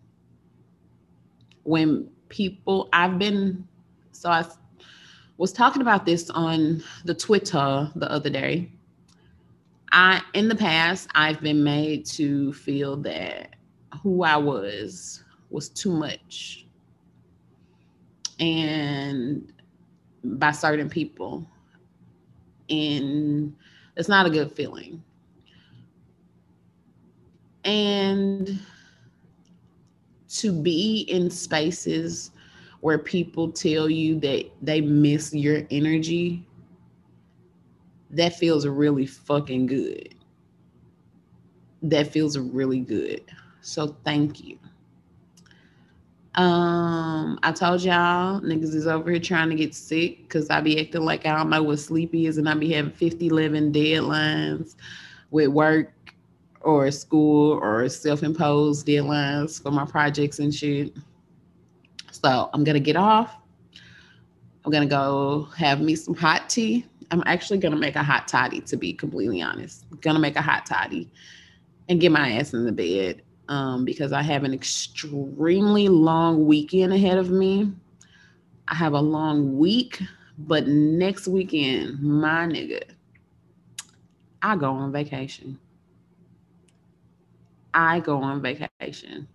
[1.63, 3.67] when people I've been
[4.11, 4.45] so I
[5.37, 8.71] was talking about this on the Twitter the other day.
[9.91, 13.55] I in the past I've been made to feel that
[14.01, 16.65] who I was was too much.
[18.39, 19.51] And
[20.23, 21.47] by certain people.
[22.69, 23.55] And
[23.95, 25.03] it's not a good feeling.
[27.65, 28.59] And
[30.29, 32.31] to be in spaces
[32.81, 36.45] where people tell you that they miss your energy,
[38.11, 40.13] that feels really fucking good.
[41.81, 43.23] That feels really good.
[43.61, 44.59] So thank you.
[46.35, 50.79] Um, I told y'all niggas is over here trying to get sick because I be
[50.79, 54.75] acting like I don't know what sleep is, and I be having 50, 11 deadlines
[55.31, 55.94] with work
[56.65, 60.93] or school or self-imposed deadlines for my projects and shit.
[62.11, 63.37] So I'm gonna get off.
[64.65, 66.85] I'm gonna go have me some hot tea.
[67.11, 69.85] I'm actually gonna make a hot toddy to be completely honest.
[69.91, 71.09] I'm gonna make a hot toddy
[71.87, 76.93] and get my ass in the bed um, because I have an extremely long weekend
[76.93, 77.71] ahead of me.
[78.67, 80.01] I have a long week,
[80.39, 82.81] but next weekend, my nigga,
[84.41, 85.59] I go on vacation.
[87.75, 89.27] I go on vacation.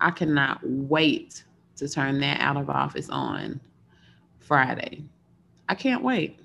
[0.00, 1.44] I cannot wait
[1.76, 3.60] to turn that out of office on
[4.40, 5.04] Friday.
[5.68, 6.40] I can't wait.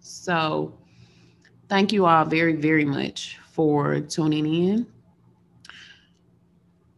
[0.00, 0.76] So,
[1.68, 4.86] thank you all very, very much for tuning in.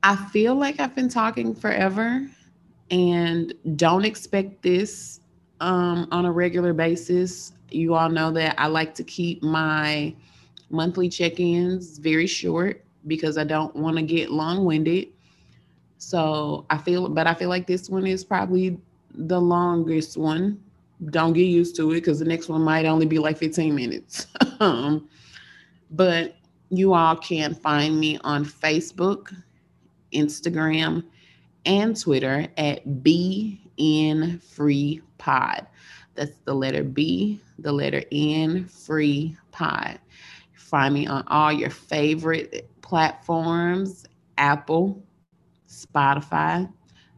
[0.02, 2.26] I feel like I've been talking forever
[2.90, 5.20] and don't expect this
[5.60, 7.52] um, on a regular basis.
[7.70, 10.14] You all know that I like to keep my
[10.70, 15.08] monthly check ins very short because I don't want to get long winded.
[15.98, 18.78] So I feel, but I feel like this one is probably
[19.14, 20.62] the longest one.
[21.10, 24.26] Don't get used to it because the next one might only be like 15 minutes.
[24.60, 25.08] um,
[25.90, 26.36] but
[26.70, 29.34] you all can find me on Facebook,
[30.12, 31.04] Instagram,
[31.66, 35.66] and Twitter at BN Free Pod.
[36.14, 39.98] That's the letter B, the letter N, Free Pod.
[40.54, 44.04] Find me on all your favorite platforms
[44.36, 45.00] Apple,
[45.68, 46.68] Spotify,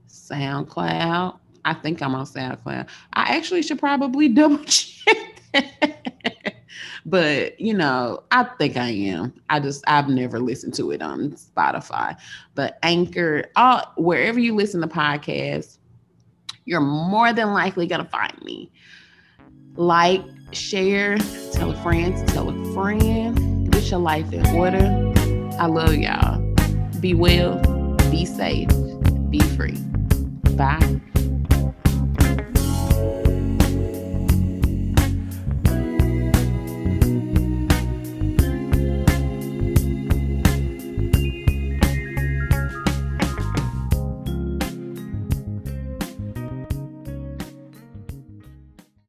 [0.07, 1.39] SoundCloud.
[1.65, 2.89] I think I'm on SoundCloud.
[3.15, 5.33] I actually should probably double check
[7.07, 9.33] but you know, I think I am.
[9.49, 12.17] I just I've never listened to it on Spotify.
[12.55, 15.79] But Anchor, all wherever you listen to podcasts,
[16.65, 18.71] you're more than likely gonna find me.
[19.75, 21.17] Like, share,
[21.53, 25.12] tell a friend, tell a friend, get your life in order.
[25.59, 26.41] I love y'all.
[27.01, 27.59] Be well,
[28.11, 28.69] be safe,
[29.31, 29.79] be free.
[30.57, 31.01] Bye.